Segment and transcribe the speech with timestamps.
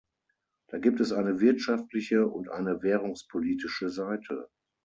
[0.69, 4.49] Da gibt es eine wirtschaftliche und eine währungspolitische Seite.